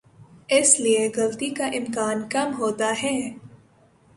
[0.57, 3.17] اس لیے غلطی کا امکان کم ہوتا ہے۔